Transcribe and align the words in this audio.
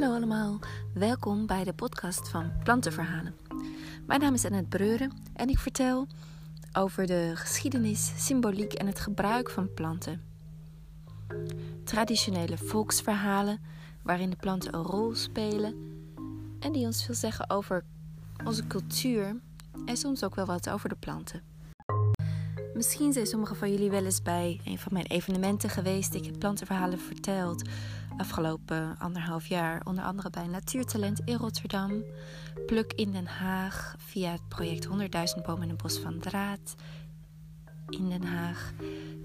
Hallo 0.00 0.14
allemaal, 0.14 0.58
welkom 0.94 1.46
bij 1.46 1.64
de 1.64 1.72
podcast 1.72 2.28
van 2.28 2.52
Plantenverhalen. 2.64 3.34
Mijn 4.06 4.20
naam 4.20 4.34
is 4.34 4.44
Annette 4.44 4.68
Breuren 4.68 5.12
en 5.34 5.48
ik 5.48 5.58
vertel 5.58 6.06
over 6.72 7.06
de 7.06 7.32
geschiedenis, 7.34 8.12
symboliek 8.16 8.72
en 8.72 8.86
het 8.86 9.00
gebruik 9.00 9.50
van 9.50 9.74
planten. 9.74 10.22
Traditionele 11.84 12.58
volksverhalen 12.58 13.60
waarin 14.02 14.30
de 14.30 14.36
planten 14.36 14.74
een 14.74 14.82
rol 14.82 15.14
spelen 15.14 15.74
en 16.60 16.72
die 16.72 16.86
ons 16.86 17.04
veel 17.04 17.14
zeggen 17.14 17.50
over 17.50 17.84
onze 18.44 18.66
cultuur 18.66 19.36
en 19.84 19.96
soms 19.96 20.24
ook 20.24 20.34
wel 20.34 20.46
wat 20.46 20.70
over 20.70 20.88
de 20.88 20.96
planten. 20.96 21.42
Misschien 22.74 23.12
zijn 23.12 23.26
sommigen 23.26 23.56
van 23.56 23.70
jullie 23.70 23.90
wel 23.90 24.04
eens 24.04 24.22
bij 24.22 24.60
een 24.64 24.78
van 24.78 24.92
mijn 24.92 25.06
evenementen 25.06 25.70
geweest. 25.70 26.14
Ik 26.14 26.24
heb 26.24 26.38
plantenverhalen 26.38 26.98
verteld 26.98 27.62
afgelopen 28.18 28.96
anderhalf 28.98 29.46
jaar. 29.46 29.80
Onder 29.84 30.04
andere 30.04 30.30
bij 30.30 30.46
Natuurtalent 30.46 31.20
in 31.24 31.36
Rotterdam, 31.36 32.04
Pluk 32.66 32.92
in 32.92 33.12
Den 33.12 33.26
Haag 33.26 33.94
via 33.98 34.30
het 34.30 34.48
project 34.48 34.86
100.000 34.86 34.92
bomen 35.46 35.62
in 35.62 35.70
een 35.70 35.76
bos 35.76 35.98
van 35.98 36.18
draad 36.18 36.74
in 37.88 38.08
Den 38.08 38.24
Haag, 38.24 38.72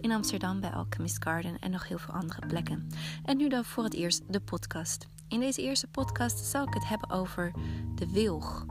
in 0.02 0.12
Amsterdam 0.12 0.60
bij 0.60 0.70
Alchemist 0.70 1.24
Garden 1.24 1.60
en 1.60 1.72
nog 1.72 1.88
heel 1.88 1.98
veel 1.98 2.14
andere 2.14 2.48
plekken. 2.48 2.90
En 3.24 3.38
nu 3.38 3.50
dan 3.50 3.66
voor 3.66 3.84
het 3.84 3.94
eerst 3.94 4.22
de 4.28 4.40
podcast. 4.40 5.08
In 5.28 5.40
deze 5.40 5.62
eerste 5.62 5.88
podcast 5.88 6.38
zal 6.38 6.68
ik 6.68 6.74
het 6.74 6.88
hebben 6.88 7.10
over 7.10 7.52
de 7.96 8.12
wilg. 8.12 8.66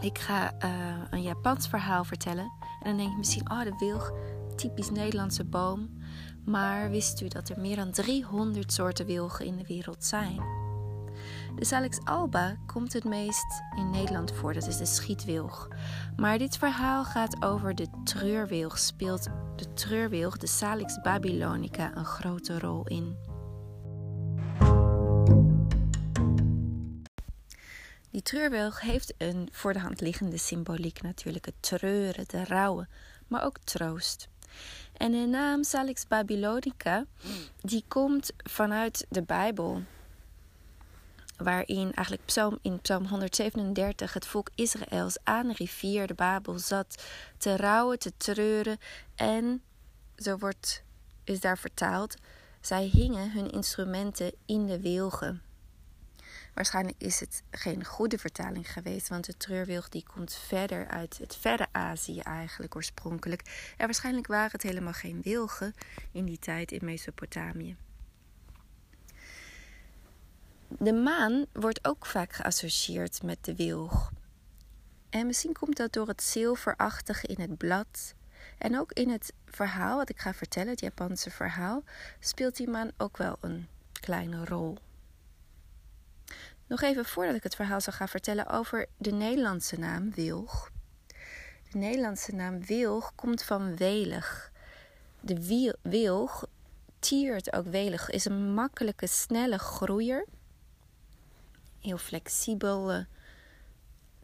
Ik 0.00 0.18
ga 0.18 0.52
uh, 0.64 0.70
een 1.10 1.22
Japans 1.22 1.68
verhaal 1.68 2.04
vertellen. 2.04 2.52
En 2.82 2.88
dan 2.88 2.96
denk 2.96 3.10
je 3.10 3.16
misschien, 3.16 3.50
oh 3.50 3.62
de 3.62 3.74
wilg, 3.78 4.12
typisch 4.56 4.90
Nederlandse 4.90 5.44
boom. 5.44 5.99
Maar 6.44 6.90
wist 6.90 7.20
u 7.20 7.28
dat 7.28 7.48
er 7.48 7.60
meer 7.60 7.76
dan 7.76 7.90
300 7.90 8.72
soorten 8.72 9.06
wilgen 9.06 9.46
in 9.46 9.56
de 9.56 9.66
wereld 9.66 10.04
zijn? 10.04 10.58
De 11.56 11.64
Salix 11.64 11.98
alba 12.04 12.56
komt 12.66 12.92
het 12.92 13.04
meest 13.04 13.62
in 13.76 13.90
Nederland 13.90 14.32
voor, 14.32 14.54
dat 14.54 14.66
is 14.66 14.76
de 14.76 14.86
schietwilg. 14.86 15.68
Maar 16.16 16.38
dit 16.38 16.56
verhaal 16.56 17.04
gaat 17.04 17.42
over 17.42 17.74
de 17.74 17.86
treurwilg. 18.04 18.78
Speelt 18.78 19.28
de 19.56 19.72
treurwilg, 19.72 20.36
de 20.36 20.46
Salix 20.46 21.00
babylonica, 21.00 21.96
een 21.96 22.04
grote 22.04 22.58
rol 22.58 22.86
in? 22.86 23.16
Die 28.10 28.22
treurwilg 28.22 28.80
heeft 28.80 29.14
een 29.18 29.48
voor 29.52 29.72
de 29.72 29.78
hand 29.78 30.00
liggende 30.00 30.38
symboliek 30.38 31.02
natuurlijk. 31.02 31.44
Het 31.44 31.54
treuren, 31.60 32.24
de 32.26 32.44
rouwen, 32.44 32.88
maar 33.28 33.44
ook 33.44 33.58
troost. 33.58 34.28
En 34.92 35.12
de 35.12 35.26
naam 35.26 35.64
Salix 35.64 36.06
Babylonica, 36.06 37.04
die 37.60 37.84
komt 37.88 38.32
vanuit 38.36 39.06
de 39.08 39.22
Bijbel. 39.22 39.82
Waarin 41.36 41.92
eigenlijk 41.92 42.26
psalm, 42.26 42.58
in 42.62 42.80
Psalm 42.80 43.06
137 43.06 44.12
het 44.12 44.26
volk 44.26 44.50
Israëls 44.54 45.18
aan 45.24 45.48
de 45.48 45.54
rivier 45.56 46.06
de 46.06 46.14
Babel 46.14 46.58
zat 46.58 47.04
te 47.38 47.56
rouwen, 47.56 47.98
te 47.98 48.12
treuren. 48.16 48.78
En, 49.14 49.62
zo 50.16 50.36
wordt, 50.36 50.82
is 51.24 51.40
daar 51.40 51.58
vertaald, 51.58 52.14
zij 52.60 52.84
hingen 52.84 53.32
hun 53.32 53.50
instrumenten 53.50 54.32
in 54.46 54.66
de 54.66 54.80
wilgen. 54.80 55.42
Waarschijnlijk 56.54 56.96
is 56.98 57.20
het 57.20 57.42
geen 57.50 57.84
goede 57.84 58.18
vertaling 58.18 58.72
geweest, 58.72 59.08
want 59.08 59.24
de 59.24 59.36
treurwilg 59.36 59.88
die 59.88 60.04
komt 60.14 60.34
verder 60.34 60.88
uit 60.88 61.18
het 61.18 61.36
verre 61.36 61.66
Azië 61.72 62.20
eigenlijk 62.20 62.76
oorspronkelijk. 62.76 63.72
En 63.76 63.84
waarschijnlijk 63.84 64.26
waren 64.26 64.50
het 64.50 64.62
helemaal 64.62 64.92
geen 64.92 65.20
wilgen 65.22 65.74
in 66.12 66.24
die 66.24 66.38
tijd 66.38 66.72
in 66.72 66.84
Mesopotamië. 66.84 67.76
De 70.68 70.92
maan 70.92 71.46
wordt 71.52 71.84
ook 71.84 72.06
vaak 72.06 72.32
geassocieerd 72.32 73.22
met 73.22 73.44
de 73.44 73.54
wilg. 73.54 74.12
En 75.10 75.26
misschien 75.26 75.52
komt 75.52 75.76
dat 75.76 75.92
door 75.92 76.08
het 76.08 76.22
zilverachtige 76.22 77.26
in 77.26 77.40
het 77.40 77.56
blad. 77.56 78.14
En 78.58 78.78
ook 78.78 78.92
in 78.92 79.10
het 79.10 79.32
verhaal 79.46 79.96
wat 79.96 80.08
ik 80.08 80.18
ga 80.18 80.34
vertellen, 80.34 80.68
het 80.68 80.80
Japanse 80.80 81.30
verhaal, 81.30 81.82
speelt 82.20 82.56
die 82.56 82.68
maan 82.68 82.90
ook 82.96 83.16
wel 83.16 83.36
een 83.40 83.68
kleine 83.92 84.44
rol. 84.44 84.78
Nog 86.70 86.82
even 86.82 87.04
voordat 87.04 87.34
ik 87.34 87.42
het 87.42 87.54
verhaal 87.54 87.80
zal 87.80 87.92
gaan 87.92 88.08
vertellen 88.08 88.46
over 88.46 88.86
de 88.96 89.12
Nederlandse 89.12 89.78
naam 89.78 90.14
wilg. 90.14 90.70
De 91.70 91.78
Nederlandse 91.78 92.34
naam 92.34 92.64
wilg 92.64 93.12
komt 93.14 93.42
van 93.42 93.76
welig. 93.76 94.52
De 95.20 95.72
wilg, 95.82 96.46
tiert 96.98 97.52
ook 97.52 97.66
welig, 97.66 98.10
is 98.10 98.24
een 98.24 98.54
makkelijke, 98.54 99.06
snelle 99.06 99.58
groeier. 99.58 100.26
Heel 101.80 101.98
flexibel, 101.98 103.04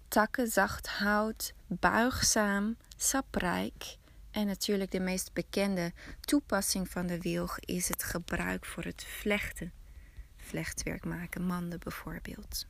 takken, 0.09 0.49
zacht 0.49 0.89
hout, 0.89 1.53
buigzaam, 1.67 2.77
saprijk. 2.97 3.97
En 4.31 4.47
natuurlijk 4.47 4.91
de 4.91 5.01
meest 5.01 5.33
bekende 5.33 5.93
toepassing 6.21 6.91
van 6.91 7.07
de 7.07 7.21
wilg 7.21 7.59
is 7.59 7.89
het 7.89 8.03
gebruik 8.03 8.67
voor 8.67 8.84
het 8.84 9.05
vlechten 9.05 9.73
vlechtwerk 10.47 11.05
maken, 11.05 11.43
manden 11.43 11.79
bijvoorbeeld. 11.79 12.67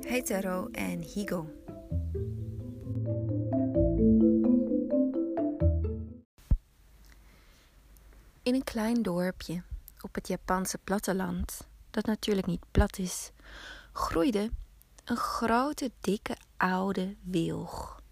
Hetero 0.00 0.68
en 0.72 1.02
Higo. 1.02 1.50
In 8.42 8.54
een 8.54 8.64
klein 8.64 9.02
dorpje 9.02 9.62
op 10.00 10.14
het 10.14 10.28
Japanse 10.28 10.78
platteland, 10.78 11.66
dat 11.90 12.04
natuurlijk 12.06 12.46
niet 12.46 12.64
plat 12.70 12.98
is, 12.98 13.30
groeide 13.92 14.50
een 15.04 15.16
grote, 15.16 15.90
dikke, 16.00 16.36
oude 16.56 17.16
wilg. 17.22 18.02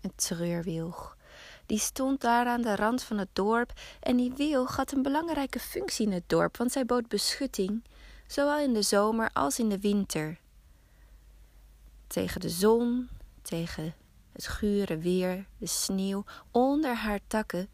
Een 0.00 0.12
treurwilg 0.14 1.15
die 1.66 1.78
stond 1.78 2.20
daar 2.20 2.46
aan 2.46 2.62
de 2.62 2.76
rand 2.76 3.02
van 3.02 3.18
het 3.18 3.28
dorp 3.32 3.72
en 4.00 4.16
die 4.16 4.32
wilg 4.36 4.76
had 4.76 4.92
een 4.92 5.02
belangrijke 5.02 5.58
functie 5.58 6.06
in 6.06 6.12
het 6.12 6.28
dorp, 6.28 6.56
want 6.56 6.72
zij 6.72 6.86
bood 6.86 7.08
beschutting, 7.08 7.84
zowel 8.26 8.58
in 8.58 8.72
de 8.72 8.82
zomer 8.82 9.30
als 9.32 9.58
in 9.58 9.68
de 9.68 9.80
winter. 9.80 10.38
Tegen 12.06 12.40
de 12.40 12.48
zon, 12.48 13.08
tegen 13.42 13.94
het 14.32 14.46
gure 14.46 14.98
weer, 14.98 15.46
de 15.58 15.66
sneeuw, 15.66 16.24
onder 16.50 16.94
haar 16.94 17.20
takken 17.26 17.68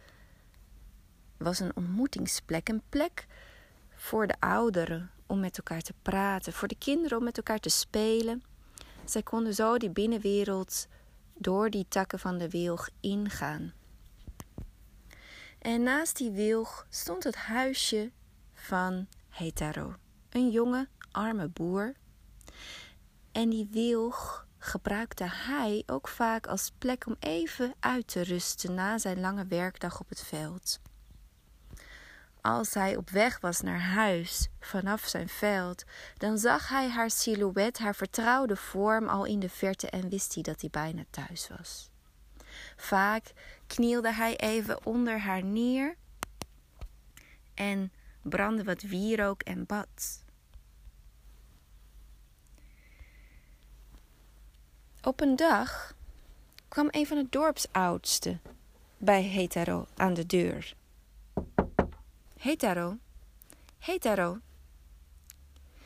was 1.36 1.60
een 1.60 1.76
ontmoetingsplek, 1.76 2.68
een 2.68 2.82
plek 2.88 3.26
voor 3.94 4.26
de 4.26 4.34
ouderen 4.38 5.10
om 5.26 5.40
met 5.40 5.56
elkaar 5.56 5.80
te 5.82 5.94
praten, 6.02 6.52
voor 6.52 6.68
de 6.68 6.78
kinderen 6.78 7.18
om 7.18 7.24
met 7.24 7.36
elkaar 7.36 7.58
te 7.58 7.68
spelen. 7.68 8.42
Zij 9.04 9.22
konden 9.22 9.54
zo 9.54 9.78
die 9.78 9.90
binnenwereld 9.90 10.86
door 11.34 11.70
die 11.70 11.86
takken 11.88 12.18
van 12.18 12.38
de 12.38 12.48
wilg 12.48 12.88
ingaan. 13.00 13.72
En 15.62 15.82
naast 15.82 16.16
die 16.16 16.30
wilg 16.30 16.86
stond 16.88 17.24
het 17.24 17.36
huisje 17.36 18.10
van 18.54 19.06
Hetero, 19.28 19.94
een 20.30 20.50
jonge, 20.50 20.88
arme 21.10 21.48
boer. 21.48 21.94
En 23.32 23.50
die 23.50 23.68
wilg 23.70 24.46
gebruikte 24.58 25.24
hij 25.24 25.82
ook 25.86 26.08
vaak 26.08 26.46
als 26.46 26.72
plek 26.78 27.06
om 27.06 27.16
even 27.18 27.74
uit 27.80 28.06
te 28.08 28.22
rusten 28.22 28.74
na 28.74 28.98
zijn 28.98 29.20
lange 29.20 29.46
werkdag 29.46 30.00
op 30.00 30.08
het 30.08 30.22
veld. 30.22 30.80
Als 32.40 32.74
hij 32.74 32.96
op 32.96 33.10
weg 33.10 33.40
was 33.40 33.60
naar 33.60 33.80
huis 33.80 34.48
vanaf 34.60 35.06
zijn 35.06 35.28
veld, 35.28 35.84
dan 36.16 36.38
zag 36.38 36.68
hij 36.68 36.88
haar 36.88 37.10
silhouet, 37.10 37.78
haar 37.78 37.94
vertrouwde 37.94 38.56
vorm 38.56 39.08
al 39.08 39.24
in 39.24 39.40
de 39.40 39.48
verte 39.48 39.90
en 39.90 40.08
wist 40.08 40.34
hij 40.34 40.42
dat 40.42 40.60
hij 40.60 40.70
bijna 40.70 41.04
thuis 41.10 41.48
was. 41.48 41.91
Vaak 42.76 43.32
knielde 43.66 44.12
hij 44.12 44.36
even 44.36 44.86
onder 44.86 45.18
haar 45.18 45.44
neer 45.44 45.96
en 47.54 47.92
brandde 48.22 48.64
wat 48.64 48.82
wierook 48.82 49.42
en 49.42 49.66
bad. 49.66 50.24
Op 55.02 55.20
een 55.20 55.36
dag 55.36 55.94
kwam 56.68 56.88
een 56.90 57.06
van 57.06 57.16
de 57.16 57.26
dorpsoudsten 57.30 58.40
bij 58.98 59.22
Hetero 59.22 59.86
aan 59.96 60.14
de 60.14 60.26
deur. 60.26 60.74
Hetero, 62.36 62.98
Hetero. 63.78 64.38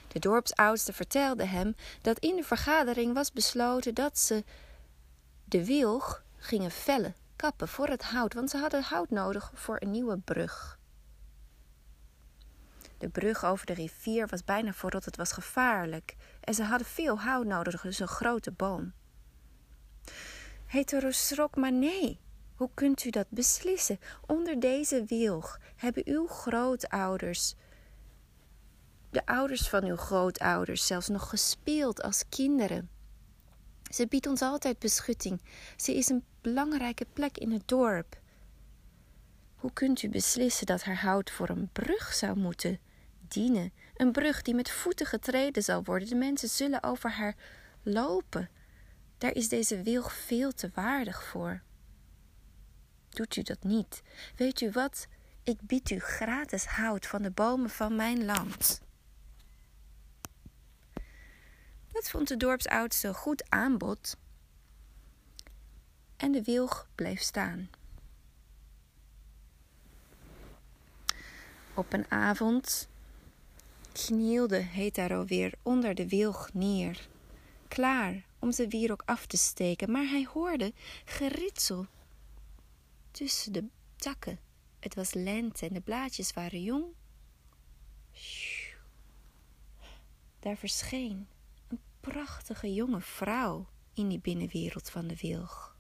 De 0.09 0.19
dorpsoudste 0.19 0.93
vertelde 0.93 1.45
hem 1.45 1.77
dat 2.03 2.19
in 2.19 2.37
de 2.37 2.43
vergadering 2.43 3.15
was 3.15 3.33
besloten 3.33 3.95
dat 3.95 4.19
ze 4.19 4.45
de 5.45 5.65
wilg 5.65 6.25
gingen 6.37 6.71
vellen, 6.71 7.15
kappen 7.37 7.69
voor 7.69 7.89
het 7.89 8.03
hout, 8.03 8.35
want 8.35 8.51
ze 8.51 8.57
hadden 8.57 8.83
hout 8.83 9.11
nodig 9.11 9.51
voor 9.55 9.77
een 9.81 9.91
nieuwe 9.91 10.19
brug. 10.19 10.79
De 12.99 13.09
brug 13.09 13.45
over 13.45 13.67
de 13.67 13.75
rivier 13.75 14.27
was 14.27 14.45
bijna 14.45 14.73
verrot, 14.73 15.05
het 15.05 15.17
was 15.17 15.33
gevaarlijk 15.33 16.17
en 16.41 16.55
ze 16.55 16.63
hadden 16.63 16.87
veel 16.87 17.21
hout 17.21 17.47
nodig, 17.47 17.81
dus 17.81 17.99
een 17.99 18.09
grote 18.09 18.53
boom. 18.53 18.93
Hetero 20.67 21.11
schrok, 21.11 21.57
maar 21.57 21.73
nee, 21.73 22.21
Hoe 22.57 22.71
kunt 22.75 23.05
u 23.05 23.11
dat 23.11 23.27
beslissen? 23.31 23.99
Onder 24.27 24.61
deze 24.61 25.05
wilg 25.05 25.59
hebben 25.77 26.03
uw 26.07 26.27
grootouders, 26.27 27.55
de 29.11 29.27
ouders 29.27 29.69
van 29.69 29.85
uw 29.85 29.97
grootouders, 29.97 30.87
zelfs 30.87 31.09
nog 31.09 31.29
gespeeld 31.29 32.03
als 32.03 32.25
kinderen. 32.29 32.91
Ze 33.95 34.07
biedt 34.07 34.27
ons 34.27 34.43
altijd 34.43 34.79
beschutting. 34.79 35.41
Ze 35.77 35.97
is 35.97 36.09
een 36.09 36.25
belangrijke 36.41 37.07
plek 37.13 37.39
in 37.39 37.53
het 37.53 37.69
dorp. 37.69 38.21
Hoe 39.55 39.73
kunt 39.73 40.03
u 40.03 40.09
beslissen 40.09 40.67
dat 40.67 40.83
haar 40.83 41.01
hout 41.01 41.31
voor 41.31 41.49
een 41.49 41.69
brug 41.73 42.15
zou 42.15 42.39
moeten 42.39 42.79
dienen? 43.29 43.73
Een 43.97 44.13
brug 44.13 44.43
die 44.43 44.55
met 44.55 44.71
voeten 44.71 45.07
getreden 45.07 45.63
zal 45.63 45.85
worden. 45.85 46.09
De 46.09 46.15
mensen 46.15 46.49
zullen 46.49 46.83
over 46.83 47.11
haar 47.11 47.37
lopen. 47.83 48.51
Daar 49.19 49.35
is 49.35 49.49
deze 49.49 49.83
wilg 49.83 50.13
veel 50.13 50.53
te 50.53 50.71
waardig 50.75 51.25
voor. 51.25 51.63
Doet 53.09 53.37
u 53.37 53.43
dat 53.43 53.65
niet? 53.65 54.03
Weet 54.37 54.61
u 54.61 54.71
wat? 54.71 55.07
Ik 55.43 55.61
bied 55.61 55.91
u 55.91 55.99
gratis 55.99 56.65
hout 56.65 57.07
van 57.07 57.23
de 57.23 57.31
bomen 57.31 57.71
van 57.71 57.97
mijn 57.97 58.25
land. 58.25 58.81
Dat 61.97 62.11
vond 62.11 62.29
de 62.29 62.37
dorpsoudste 62.37 63.15
goed 63.15 63.51
aanbod. 63.51 64.17
En 66.17 66.33
de 66.33 66.43
wilg 66.43 66.89
bleef 66.95 67.21
staan. 67.21 67.71
Op 71.75 71.93
een 71.93 72.11
avond 72.11 72.89
knielde 73.93 74.57
Hetero 74.57 75.25
weer 75.25 75.55
onder 75.63 75.95
de 75.95 76.09
wilg 76.09 76.53
neer, 76.53 77.09
klaar 77.69 78.25
om 78.39 78.53
zijn 78.53 78.69
wierok 78.69 79.03
af 79.05 79.27
te 79.27 79.37
steken, 79.37 79.91
maar 79.91 80.07
hij 80.07 80.29
hoorde 80.33 80.73
geritsel 81.05 81.87
tussen 83.11 83.53
de 83.53 83.65
takken. 83.97 84.39
Het 84.81 84.95
was 84.95 85.15
lente 85.15 85.67
en 85.67 85.73
de 85.73 85.81
blaadjes 85.81 86.33
waren 86.33 86.63
jong. 86.63 86.85
Daar 90.41 90.57
verscheen 90.57 91.13
een 91.13 91.36
prachtige 92.13 92.75
jonge 92.75 93.01
vrouw 93.01 93.69
in 93.95 94.09
die 94.09 94.19
binnenwereld 94.19 94.91
van 94.91 95.07
de 95.07 95.17
wilg. 95.17 95.77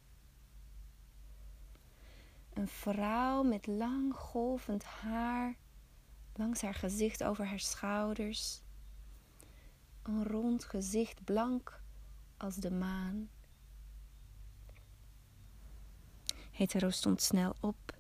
Een 2.53 2.69
vrouw 2.69 3.43
met 3.43 3.67
lang 3.67 4.15
golvend 4.15 4.85
haar 4.85 5.57
langs 6.35 6.63
haar 6.63 6.75
gezicht 6.75 7.25
over 7.25 7.47
haar 7.47 7.61
schouders. 7.61 8.63
Een 10.03 10.25
rond 10.25 10.65
gezicht 10.65 11.25
blank 11.25 11.81
als 12.37 12.57
de 12.57 12.71
maan. 12.71 13.31
Hetero 16.51 16.91
stond 16.91 17.23
snel 17.23 17.57
op, 17.61 17.97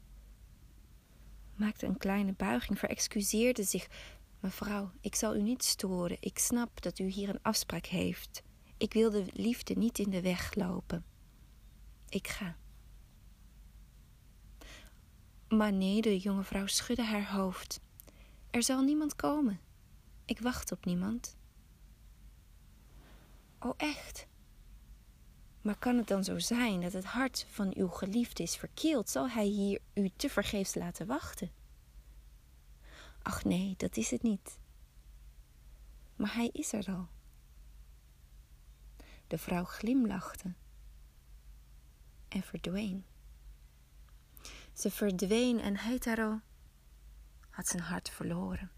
maakte 1.54 1.86
een 1.86 1.98
kleine 1.98 2.32
buiging, 2.32 2.78
verexcuseerde 2.78 3.62
zich. 3.62 3.88
Mevrouw, 4.46 4.90
ik 5.00 5.14
zal 5.14 5.36
u 5.36 5.42
niet 5.42 5.64
storen. 5.64 6.16
Ik 6.20 6.38
snap 6.38 6.82
dat 6.82 6.98
u 6.98 7.04
hier 7.04 7.28
een 7.28 7.42
afspraak 7.42 7.86
heeft. 7.86 8.42
Ik 8.76 8.92
wil 8.92 9.10
de 9.10 9.26
liefde 9.32 9.74
niet 9.74 9.98
in 9.98 10.10
de 10.10 10.20
weg 10.20 10.54
lopen. 10.54 11.04
Ik 12.08 12.28
ga. 12.28 12.56
Maar 15.48 15.72
nee, 15.72 16.02
de 16.02 16.18
jonge 16.18 16.42
vrouw 16.42 16.66
schudde 16.66 17.02
haar 17.02 17.32
hoofd. 17.32 17.80
Er 18.50 18.62
zal 18.62 18.82
niemand 18.82 19.16
komen. 19.16 19.60
Ik 20.24 20.40
wacht 20.40 20.72
op 20.72 20.84
niemand. 20.84 21.36
Oh, 23.58 23.74
echt? 23.76 24.26
Maar 25.62 25.78
kan 25.78 25.96
het 25.96 26.08
dan 26.08 26.24
zo 26.24 26.38
zijn 26.38 26.80
dat 26.80 26.92
het 26.92 27.04
hart 27.04 27.46
van 27.50 27.72
uw 27.76 27.88
geliefde 27.88 28.42
is 28.42 28.56
verkeeld? 28.56 29.10
Zal 29.10 29.28
hij 29.28 29.46
hier 29.46 29.80
u 29.94 30.10
te 30.16 30.28
vergeefs 30.28 30.74
laten 30.74 31.06
wachten? 31.06 31.50
Ach 33.26 33.44
nee, 33.44 33.74
dat 33.76 33.96
is 33.96 34.10
het 34.10 34.22
niet. 34.22 34.58
Maar 36.16 36.34
hij 36.34 36.50
is 36.52 36.72
er 36.72 36.86
al. 36.88 37.08
De 39.26 39.38
vrouw 39.38 39.64
glimlachte 39.64 40.54
en 42.28 42.42
verdween. 42.42 43.04
Ze 44.72 44.90
verdween 44.90 45.60
en 45.60 45.78
Hetero 45.78 46.40
had 47.50 47.66
zijn 47.66 47.82
hart 47.82 48.10
verloren. 48.10 48.70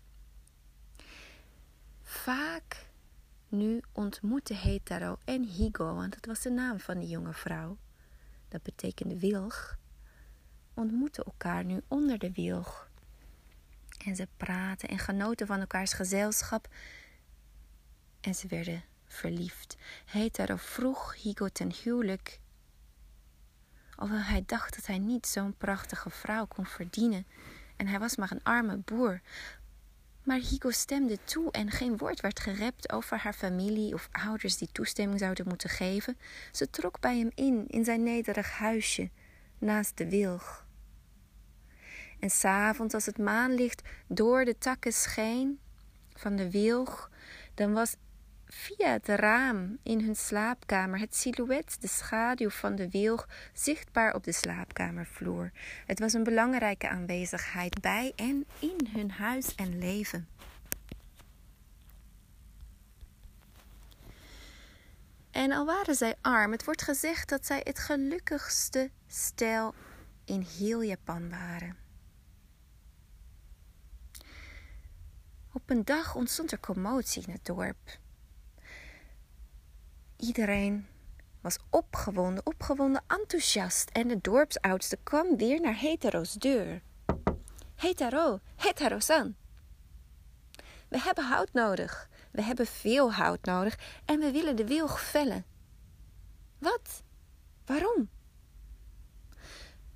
Vaak 2.03 2.91
nu 3.49 3.81
ontmoette 3.93 4.55
Hetero 4.55 5.19
en 5.25 5.43
Higo, 5.43 5.95
want 5.95 6.15
dat 6.15 6.27
was 6.27 6.41
de 6.41 6.51
naam 6.51 6.81
van 6.81 6.99
die 6.99 7.09
jonge 7.09 7.35
vrouw, 7.35 7.79
dat 8.49 8.63
betekende 8.63 9.19
wilg, 9.19 9.79
ontmoetten 10.75 11.25
elkaar 11.25 11.65
nu 11.65 11.83
onder 11.89 12.19
de 12.19 12.33
wilg. 12.33 12.88
En 14.09 14.17
ze 14.17 14.29
praten 14.37 14.89
en 14.89 14.99
genoten 14.99 15.47
van 15.47 15.61
elkaars 15.61 15.93
gezelschap. 15.93 16.69
En 18.21 18.35
ze 18.35 18.47
werden 18.47 18.85
verliefd. 19.07 19.77
Hetero 20.05 20.57
vroeg 20.57 21.15
Higo 21.23 21.49
ten 21.49 21.73
huwelijk. 21.83 22.41
Alhoewel 23.95 24.25
hij 24.25 24.43
dacht 24.47 24.75
dat 24.75 24.87
hij 24.87 24.99
niet 24.99 25.27
zo'n 25.27 25.57
prachtige 25.57 26.11
vrouw 26.11 26.47
kon 26.47 26.67
verdienen. 26.67 27.27
En 27.77 27.87
hij 27.87 27.99
was 27.99 28.17
maar 28.17 28.31
een 28.31 28.43
arme 28.43 28.77
boer. 28.77 29.21
Maar 30.23 30.39
Higo 30.39 30.71
stemde 30.71 31.19
toe 31.25 31.51
en 31.51 31.71
geen 31.71 31.97
woord 31.97 32.21
werd 32.21 32.41
gerept 32.41 32.93
over 32.93 33.19
haar 33.19 33.35
familie 33.35 33.95
of 33.95 34.09
ouders 34.13 34.57
die 34.57 34.73
toestemming 34.73 35.21
zouden 35.21 35.49
moeten 35.49 35.71
geven. 35.71 36.19
Ze 36.53 36.71
trok 36.71 37.01
bij 37.01 37.19
hem 37.19 37.31
in, 37.35 37.65
in 37.67 37.85
zijn 37.85 38.03
nederig 38.03 38.51
huisje, 38.51 39.11
naast 39.59 39.97
de 39.97 40.09
wilg. 40.09 40.67
En 42.19 42.31
s'avonds, 42.31 42.95
als 42.95 43.07
het 43.07 43.19
maanlicht 43.19 43.83
door 44.07 44.45
de 44.45 44.59
takken 44.59 44.93
scheen 44.93 45.61
van 46.15 46.37
de 46.37 46.51
wilg, 46.51 47.11
dan 47.55 47.73
was 47.73 47.97
via 48.47 48.93
het 48.93 49.09
raam 49.09 49.79
in 49.83 50.01
hun 50.01 50.17
slaapkamer 50.17 50.99
het 50.99 51.17
silhouet, 51.17 51.81
de 51.81 51.89
schaduw 51.89 52.51
van 52.51 52.77
de 52.77 52.91
wilg, 52.91 53.29
zichtbaar 53.53 54.15
op 54.15 54.25
de 54.25 54.33
slaapkamervloer. 54.33 55.51
Het 55.87 55.99
was 55.99 56.13
een 56.13 56.25
belangrijke 56.25 56.89
aanwezigheid 56.89 57.81
bij 57.81 58.13
en 58.17 58.47
in 58.59 58.89
hun 58.93 59.11
huis 59.11 59.55
en 59.55 59.79
leven. 59.79 60.29
En 65.31 65.53
al 65.53 65.65
waren 65.65 65.95
zij 65.95 66.15
arm, 66.21 66.53
het 66.53 66.65
wordt 66.65 66.83
gezegd 66.83 67.29
dat 67.29 67.47
zij 67.47 67.61
het 67.65 67.79
gelukkigste 67.79 68.91
stel 69.07 69.75
in 70.25 70.47
heel 70.59 70.83
Japan 70.83 71.31
waren. 71.31 71.88
Op 75.69 75.77
een 75.77 75.85
dag 75.85 76.15
ontstond 76.15 76.53
er 76.53 76.61
commotie 76.61 77.23
in 77.27 77.33
het 77.33 77.45
dorp. 77.45 77.99
Iedereen 80.17 80.87
was 81.41 81.59
opgewonden, 81.71 82.47
opgewonden, 82.47 83.03
enthousiast 83.07 83.91
en 83.91 84.09
de 84.09 84.19
dorpsoudste 84.21 84.99
kwam 85.03 85.37
weer 85.37 85.61
naar 85.61 85.81
Hetero's 85.81 86.33
deur. 86.33 86.83
Hetero, 87.75 88.41
Hetero-san. 88.57 89.35
We 90.89 91.01
hebben 91.01 91.25
hout 91.25 91.53
nodig. 91.53 92.09
We 92.31 92.43
hebben 92.43 92.67
veel 92.67 93.13
hout 93.13 93.45
nodig 93.45 93.79
en 94.05 94.21
we 94.21 94.31
willen 94.31 94.57
de 94.57 94.67
wilg 94.67 95.01
vellen. 95.01 95.45
Wat? 96.59 97.03
Waarom? 97.65 98.11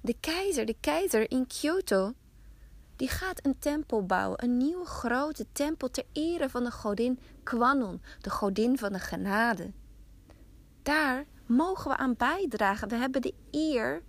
De 0.01 0.17
keizer, 0.21 0.67
de 0.67 0.77
keizer 0.81 1.31
in 1.31 1.47
Kyoto, 1.47 2.13
die 3.03 3.11
gaat 3.11 3.47
een 3.47 3.59
tempel 3.59 4.07
bouwen, 4.07 4.45
een 4.45 4.57
nieuwe 4.57 4.85
grote 4.87 5.47
tempel 5.53 5.91
ter 5.91 6.05
ere 6.13 6.49
van 6.49 6.65
de 6.65 6.71
godin 6.71 7.19
Kwanon, 7.43 8.03
de 8.21 8.31
godin 8.31 8.79
van 8.79 8.93
de 8.93 8.99
genade 8.99 9.71
daar 10.83 11.25
mogen 11.47 11.91
we 11.91 11.97
aan 11.97 12.17
bijdragen. 12.17 12.89
We 12.89 12.95
hebben 12.95 13.23
de 13.23 13.35
eer, 13.51 14.03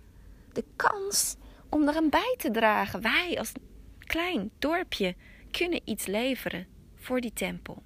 de 0.52 0.64
kans 0.76 1.36
om 1.68 1.88
er 1.88 1.96
aan 1.96 2.08
bij 2.08 2.34
te 2.38 2.50
dragen. 2.50 3.00
Wij 3.00 3.38
als 3.38 3.52
klein 3.98 4.50
dorpje 4.58 5.16
kunnen 5.50 5.80
iets 5.84 6.06
leveren 6.06 6.66
voor 6.96 7.20
die 7.20 7.32
tempel. 7.32 7.82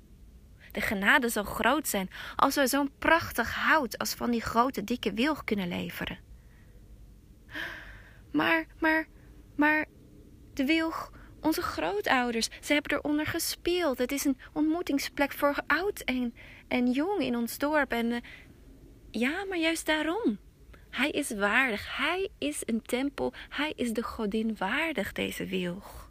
De 0.72 0.80
genade 0.80 1.28
zal 1.28 1.44
groot 1.44 1.88
zijn 1.88 2.10
als 2.36 2.54
we 2.54 2.66
zo'n 2.66 2.90
prachtig 2.98 3.54
hout 3.54 3.98
als 3.98 4.14
van 4.14 4.30
die 4.30 4.42
grote 4.42 4.84
dikke 4.84 5.12
wilg 5.12 5.44
kunnen 5.44 5.68
leveren. 5.68 6.18
Maar, 8.32 8.66
maar, 8.78 9.06
maar, 9.54 9.86
de 10.58 10.64
wilg, 10.64 11.12
onze 11.40 11.62
grootouders, 11.62 12.48
ze 12.60 12.72
hebben 12.72 12.98
eronder 12.98 13.26
gespeeld. 13.26 13.98
Het 13.98 14.12
is 14.12 14.24
een 14.24 14.38
ontmoetingsplek 14.52 15.32
voor 15.32 15.56
oud 15.66 16.00
en, 16.00 16.34
en 16.68 16.90
jong 16.90 17.20
in 17.20 17.36
ons 17.36 17.58
dorp. 17.58 17.92
En 17.92 18.06
uh, 18.06 18.18
ja, 19.10 19.44
maar 19.44 19.58
juist 19.58 19.86
daarom. 19.86 20.38
Hij 20.90 21.10
is 21.10 21.30
waardig. 21.30 21.96
Hij 21.96 22.28
is 22.38 22.62
een 22.64 22.82
tempel. 22.82 23.32
Hij 23.48 23.72
is 23.76 23.92
de 23.92 24.02
godin 24.02 24.56
waardig, 24.56 25.12
deze 25.12 25.46
wilg. 25.46 26.10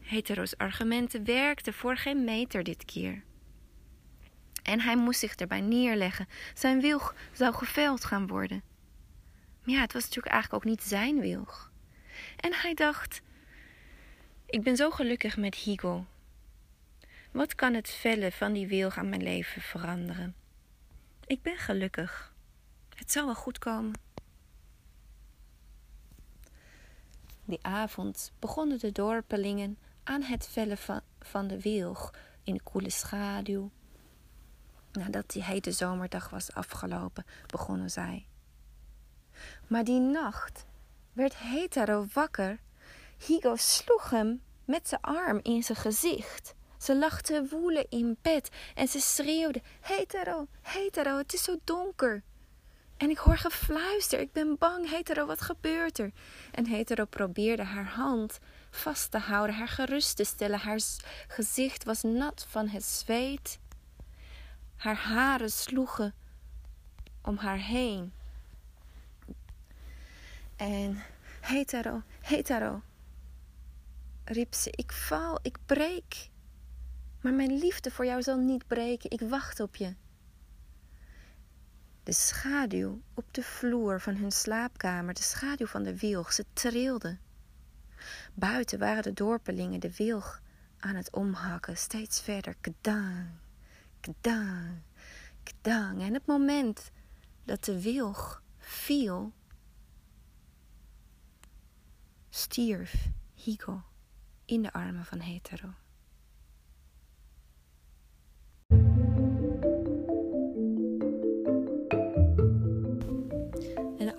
Hetero's 0.00 0.54
argumenten 0.56 1.24
werkten 1.24 1.72
voor 1.72 1.96
geen 1.96 2.24
meter 2.24 2.62
dit 2.62 2.84
keer. 2.84 3.22
En 4.62 4.80
hij 4.80 4.96
moest 4.96 5.20
zich 5.20 5.34
erbij 5.34 5.60
neerleggen. 5.60 6.28
Zijn 6.54 6.80
wilg 6.80 7.14
zou 7.32 7.54
geveld 7.54 8.04
gaan 8.04 8.26
worden. 8.26 8.62
Maar 9.64 9.74
ja, 9.74 9.80
het 9.80 9.92
was 9.92 10.02
natuurlijk 10.02 10.34
eigenlijk 10.34 10.64
ook 10.64 10.70
niet 10.70 10.82
zijn 10.82 11.20
wilg. 11.20 11.69
En 12.36 12.54
hij 12.54 12.74
dacht: 12.74 13.22
Ik 14.46 14.62
ben 14.62 14.76
zo 14.76 14.90
gelukkig 14.90 15.36
met 15.36 15.54
Higo. 15.54 16.06
Wat 17.30 17.54
kan 17.54 17.74
het 17.74 17.90
vellen 17.90 18.32
van 18.32 18.52
die 18.52 18.66
wilg 18.66 18.98
aan 18.98 19.08
mijn 19.08 19.22
leven 19.22 19.62
veranderen? 19.62 20.34
Ik 21.26 21.42
ben 21.42 21.56
gelukkig. 21.56 22.34
Het 22.94 23.12
zal 23.12 23.24
wel 23.24 23.34
goed 23.34 23.58
komen. 23.58 24.00
Die 27.44 27.58
avond 27.62 28.32
begonnen 28.38 28.78
de 28.78 28.92
dorpelingen 28.92 29.78
aan 30.04 30.22
het 30.22 30.48
vellen 30.48 30.78
van, 30.78 31.00
van 31.20 31.46
de 31.46 31.60
wilg 31.60 32.14
in 32.42 32.54
de 32.54 32.62
koele 32.62 32.90
schaduw. 32.90 33.70
Nadat 34.92 35.30
die 35.30 35.44
hete 35.44 35.72
zomerdag 35.72 36.30
was 36.30 36.52
afgelopen, 36.52 37.24
begonnen 37.46 37.90
zij. 37.90 38.26
Maar 39.66 39.84
die 39.84 40.00
nacht 40.00 40.66
werd 41.12 41.36
Hetero 41.36 42.06
wakker. 42.12 42.60
Higo 43.26 43.56
sloeg 43.56 44.10
hem 44.10 44.42
met 44.64 44.88
zijn 44.88 45.00
arm 45.00 45.40
in 45.42 45.62
zijn 45.62 45.78
gezicht. 45.78 46.54
Ze 46.78 46.96
lag 46.96 47.20
te 47.20 47.46
woelen 47.50 47.86
in 47.88 48.16
bed 48.22 48.50
en 48.74 48.88
ze 48.88 49.00
schreeuwde: 49.00 49.62
Hetero, 49.80 50.46
hetero, 50.62 51.16
het 51.16 51.32
is 51.34 51.42
zo 51.42 51.56
donker. 51.64 52.22
En 52.96 53.10
ik 53.10 53.18
hoor 53.18 53.36
gefluister. 53.36 54.20
Ik 54.20 54.32
ben 54.32 54.56
bang. 54.58 54.90
Hetero, 54.90 55.26
wat 55.26 55.40
gebeurt 55.40 55.98
er? 55.98 56.12
En 56.52 56.66
Hetero 56.66 57.04
probeerde 57.04 57.62
haar 57.62 57.88
hand 57.88 58.38
vast 58.70 59.10
te 59.10 59.18
houden, 59.18 59.56
haar 59.56 59.68
gerust 59.68 60.16
te 60.16 60.24
stellen. 60.24 60.58
Haar 60.58 60.80
gezicht 61.28 61.84
was 61.84 62.02
nat 62.02 62.46
van 62.48 62.68
het 62.68 62.84
zweet. 62.84 63.58
Haar 64.76 64.96
haren 64.96 65.50
sloegen 65.50 66.14
om 67.22 67.36
haar 67.36 67.58
heen. 67.58 68.12
En 70.60 71.02
Hetero, 71.40 72.02
Hetero, 72.20 72.82
riep 74.24 74.54
ze, 74.54 74.70
ik 74.74 74.92
val, 74.92 75.38
ik 75.42 75.58
breek. 75.66 76.28
Maar 77.20 77.32
mijn 77.32 77.58
liefde 77.58 77.90
voor 77.90 78.04
jou 78.04 78.22
zal 78.22 78.36
niet 78.36 78.66
breken. 78.66 79.10
Ik 79.10 79.20
wacht 79.20 79.60
op 79.60 79.76
je. 79.76 79.94
De 82.02 82.12
schaduw 82.12 83.00
op 83.14 83.24
de 83.34 83.42
vloer 83.42 84.00
van 84.00 84.16
hun 84.16 84.30
slaapkamer, 84.30 85.14
de 85.14 85.22
schaduw 85.22 85.66
van 85.66 85.82
de 85.82 85.96
wilg, 85.98 86.32
ze 86.32 86.44
trilde. 86.52 87.18
Buiten 88.34 88.78
waren 88.78 89.02
de 89.02 89.12
dorpelingen 89.12 89.80
de 89.80 89.94
wilg 89.96 90.42
aan 90.78 90.94
het 90.94 91.12
omhakken, 91.12 91.76
steeds 91.76 92.20
verder. 92.20 92.54
Kedang, 92.60 93.26
kedang, 94.00 94.82
kedang. 95.42 96.02
En 96.02 96.14
het 96.14 96.26
moment 96.26 96.90
dat 97.44 97.64
de 97.64 97.82
wilg 97.82 98.42
viel, 98.58 99.32
stierf 102.30 103.08
Higo 103.34 103.82
in 104.44 104.62
de 104.62 104.72
armen 104.72 105.04
van 105.04 105.20
Hetero. 105.20 105.68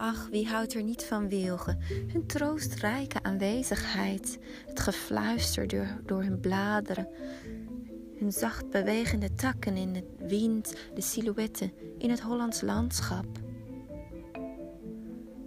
Ach, 0.01 0.27
wie 0.29 0.47
houdt 0.47 0.73
er 0.73 0.83
niet 0.83 1.03
van 1.03 1.29
wilgen? 1.29 1.77
Hun 2.07 2.25
troostrijke 2.25 3.23
aanwezigheid, 3.23 4.39
het 4.65 4.79
gefluister 4.79 5.67
door, 5.67 5.87
door 6.05 6.23
hun 6.23 6.39
bladeren, 6.39 7.07
hun 8.17 8.31
zacht 8.31 8.69
bewegende 8.69 9.33
takken 9.33 9.77
in 9.77 9.93
de 9.93 10.03
wind, 10.17 10.75
de 10.93 11.01
silhouetten 11.01 11.71
in 11.97 12.09
het 12.09 12.21
Hollands 12.21 12.61
landschap. 12.61 13.25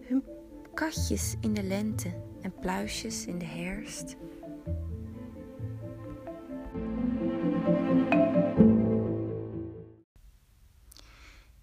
Hun 0.01 0.25
katjes 0.75 1.35
in 1.41 1.55
de 1.55 1.63
lente 1.63 2.15
en 2.45 2.59
pluisjes 2.61 3.27
in 3.27 3.39
de 3.39 3.45
herfst. 3.45 4.17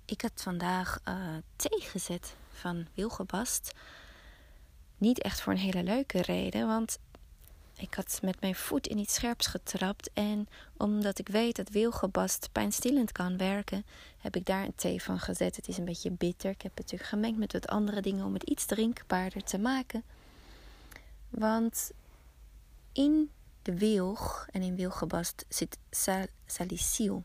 Ik 0.06 0.22
had 0.22 0.42
vandaag 0.42 1.00
uh, 1.08 1.16
thee 1.56 1.82
gezet 1.82 2.36
van 2.52 2.88
Wilgebast. 2.94 3.72
Niet 4.98 5.22
echt 5.22 5.42
voor 5.42 5.54
een 5.54 5.60
hele 5.60 5.84
leuke 5.84 6.22
reden, 6.22 6.68
want 6.68 7.00
ik 7.78 7.94
had 7.94 8.20
met 8.22 8.42
mijn 8.42 8.56
voet 8.56 8.88
in 8.88 8.98
iets 8.98 9.14
scherps 9.14 9.48
getrapt. 9.48 10.10
En 10.14 10.48
omdat 10.78 11.20
ik 11.20 11.28
weet 11.28 11.56
dat 11.56 11.70
Wilgebast 11.70 12.50
pijnstillend 12.52 13.12
kan 13.12 13.38
werken, 13.38 13.86
heb 14.18 14.36
ik 14.36 14.46
daar 14.46 14.64
een 14.64 14.76
thee 14.76 15.04
van 15.04 15.20
gezet. 15.20 15.56
Het 15.56 15.68
is 15.68 15.78
een 15.78 15.86
beetje 15.86 16.12
bitter. 16.12 16.52
Ik 16.52 16.62
heb 16.62 16.72
het 16.72 16.82
natuurlijk 16.82 17.10
gemengd 17.10 17.38
met 17.38 17.54
wat 17.54 17.68
andere 17.68 18.02
dingen 18.02 18.26
om 18.26 18.34
het 18.34 18.44
iets 18.44 18.66
drinkbaarder 18.66 19.44
te 19.44 19.58
maken. 19.58 20.04
Want 21.32 21.92
in 22.92 23.32
de 23.62 23.78
wilg 23.78 24.48
en 24.52 24.62
in 24.62 24.76
wilgebast 24.76 25.46
zit 25.50 25.78
sal 25.90 26.26
saliciel. 26.46 27.24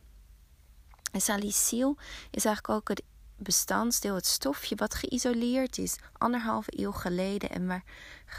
En 1.12 1.20
saliciel 1.20 1.96
is 2.30 2.44
eigenlijk 2.44 2.68
ook 2.68 2.88
het 2.88 3.02
bestanddeel, 3.36 4.14
het 4.14 4.26
stofje 4.26 4.76
wat 4.76 4.94
geïsoleerd 4.94 5.78
is 5.78 5.96
anderhalve 6.12 6.80
eeuw 6.80 6.92
geleden 6.92 7.50
en 7.50 7.66
waar 7.66 7.84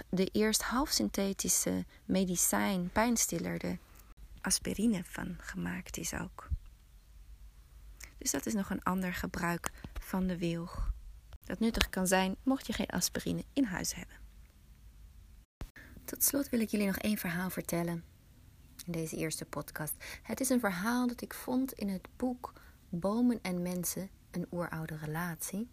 de 0.09 0.25
eerst 0.25 0.61
halfsynthetische 0.61 1.85
medicijn, 2.05 2.89
pijnstiller, 2.89 3.59
de 3.59 3.77
aspirine 4.41 5.03
van 5.03 5.37
gemaakt 5.39 5.97
is 5.97 6.13
ook. 6.13 6.47
Dus 8.17 8.31
dat 8.31 8.45
is 8.45 8.53
nog 8.53 8.69
een 8.69 8.83
ander 8.83 9.13
gebruik 9.13 9.71
van 10.01 10.27
de 10.27 10.37
wilg. 10.37 10.91
Dat 11.43 11.59
nuttig 11.59 11.89
kan 11.89 12.07
zijn 12.07 12.35
mocht 12.43 12.67
je 12.67 12.73
geen 12.73 12.89
aspirine 12.89 13.43
in 13.53 13.63
huis 13.63 13.95
hebben. 13.95 14.26
Tot 16.07 16.23
slot 16.23 16.49
wil 16.49 16.59
ik 16.59 16.69
jullie 16.69 16.85
nog 16.85 16.97
één 16.97 17.17
verhaal 17.17 17.49
vertellen 17.49 18.03
in 18.85 18.91
deze 18.91 19.15
eerste 19.15 19.45
podcast. 19.45 19.93
Het 20.23 20.39
is 20.39 20.49
een 20.49 20.59
verhaal 20.59 21.07
dat 21.07 21.21
ik 21.21 21.33
vond 21.33 21.73
in 21.73 21.89
het 21.89 22.07
boek 22.15 22.53
Bomen 22.89 23.39
en 23.41 23.61
Mensen 23.61 24.09
een 24.31 24.47
oeroude 24.51 24.97
relatie. 24.97 25.69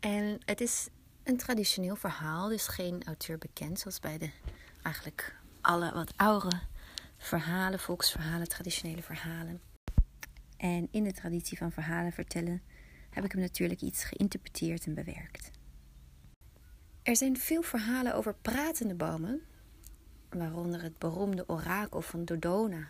En 0.00 0.40
het 0.44 0.60
is 0.60 0.88
een 1.22 1.36
traditioneel 1.36 1.96
verhaal, 1.96 2.48
dus 2.48 2.66
geen 2.66 3.04
auteur 3.04 3.38
bekend, 3.38 3.78
zoals 3.78 4.00
bij 4.00 4.18
de 4.18 4.30
eigenlijk 4.82 5.36
alle 5.60 5.92
wat 5.92 6.12
oudere 6.16 6.60
verhalen, 7.16 7.78
volksverhalen, 7.78 8.48
traditionele 8.48 9.02
verhalen. 9.02 9.60
En 10.56 10.88
in 10.90 11.04
de 11.04 11.12
traditie 11.12 11.58
van 11.58 11.72
verhalen 11.72 12.12
vertellen 12.12 12.62
heb 13.10 13.24
ik 13.24 13.32
hem 13.32 13.40
natuurlijk 13.40 13.80
iets 13.80 14.04
geïnterpreteerd 14.04 14.86
en 14.86 14.94
bewerkt. 14.94 15.53
Er 17.04 17.16
zijn 17.16 17.36
veel 17.38 17.62
verhalen 17.62 18.14
over 18.14 18.34
pratende 18.34 18.94
bomen, 18.94 19.42
waaronder 20.28 20.82
het 20.82 20.98
beroemde 20.98 21.48
orakel 21.48 22.00
van 22.00 22.24
Dodona 22.24 22.88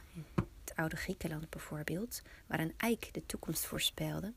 oude 0.75 0.97
Griekenland 0.97 1.51
bijvoorbeeld, 1.51 2.23
waar 2.47 2.61
een 2.61 2.75
eik 2.77 3.09
de 3.13 3.27
toekomst 3.27 3.67
voorspelde. 3.67 4.33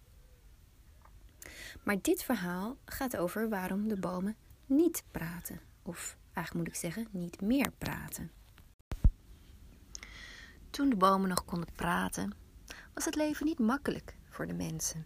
Maar 1.83 2.01
dit 2.01 2.23
verhaal 2.23 2.77
gaat 2.85 3.17
over 3.17 3.49
waarom 3.49 3.87
de 3.87 3.97
bomen 3.97 4.35
niet 4.65 5.03
praten, 5.11 5.59
of 5.81 6.17
eigenlijk 6.33 6.67
moet 6.67 6.75
ik 6.75 6.81
zeggen, 6.81 7.07
niet 7.11 7.41
meer 7.41 7.71
praten. 7.77 8.31
Toen 10.69 10.89
de 10.89 10.95
bomen 10.95 11.29
nog 11.29 11.45
konden 11.45 11.73
praten, 11.75 12.35
was 12.93 13.05
het 13.05 13.15
leven 13.15 13.45
niet 13.45 13.59
makkelijk 13.59 14.15
voor 14.29 14.47
de 14.47 14.53
mensen. 14.53 15.05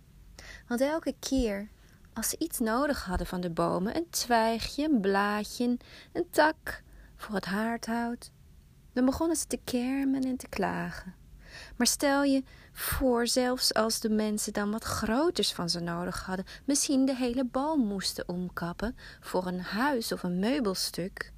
Want 0.68 0.82
elke 0.82 1.16
keer 1.20 1.70
als 2.14 2.30
ze 2.30 2.36
iets 2.40 2.60
nodig 2.60 3.06
hadden 3.06 3.28
van 3.28 3.42
de 3.42 3.50
bomen, 3.50 3.96
een 3.96 4.10
twijgje, 4.10 4.90
een 4.90 5.02
blaadje, 5.02 5.78
een 6.14 6.30
tak 6.30 6.84
voor 7.16 7.36
het 7.36 7.46
haardhout, 7.46 8.32
dan 8.94 9.06
begonnen 9.06 9.38
ze 9.38 9.48
te 9.48 9.60
kermen 9.64 10.24
en 10.24 10.38
te 10.38 10.48
klagen. 10.48 11.16
Maar 11.78 11.88
stel 11.88 12.24
je 12.24 12.44
voor, 12.72 13.28
zelfs 13.28 13.74
als 13.74 14.00
de 14.00 14.10
mensen 14.10 14.54
dan 14.54 14.72
wat 14.72 14.84
groters 14.84 15.54
van 15.54 15.70
ze 15.70 15.80
nodig 15.80 16.26
hadden, 16.26 16.46
misschien 16.66 17.06
de 17.06 17.16
hele 17.16 17.46
boom 17.46 17.80
moesten 17.80 18.28
omkappen 18.28 18.96
voor 19.20 19.48
een 19.48 19.62
huis 19.62 20.12
of 20.12 20.24
een 20.24 20.40
meubelstuk, 20.40 21.34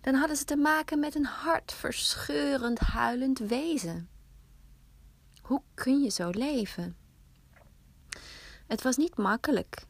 dan 0.00 0.14
hadden 0.14 0.36
ze 0.36 0.44
te 0.44 0.56
maken 0.56 0.98
met 0.98 1.14
een 1.14 1.24
hartverscheurend 1.26 2.78
huilend 2.78 3.38
wezen. 3.38 4.08
Hoe 5.42 5.62
kun 5.74 6.02
je 6.02 6.10
zo 6.10 6.30
leven? 6.30 6.96
Het 8.70 8.82
was 8.82 8.96
niet 8.96 9.16
makkelijk. 9.16 9.86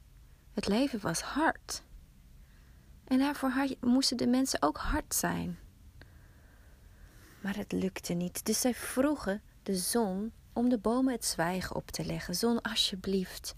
Het 0.53 0.69
leven 0.69 1.01
was 1.01 1.21
hard. 1.21 1.83
En 3.05 3.19
daarvoor 3.19 3.53
moesten 3.81 4.17
de 4.17 4.27
mensen 4.27 4.63
ook 4.63 4.77
hard 4.77 5.15
zijn. 5.15 5.59
Maar 7.41 7.57
het 7.57 7.73
lukte 7.73 8.13
niet, 8.13 8.45
dus 8.45 8.61
zij 8.61 8.75
vroegen 8.75 9.43
de 9.63 9.77
zon 9.77 10.33
om 10.53 10.69
de 10.69 10.79
bomen 10.79 11.13
het 11.13 11.25
zwijgen 11.25 11.77
op 11.77 11.91
te 11.91 12.05
leggen. 12.05 12.35
Zon, 12.35 12.61
alsjeblieft, 12.63 13.55